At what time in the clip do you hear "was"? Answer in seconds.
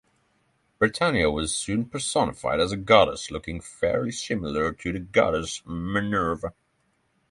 1.29-1.53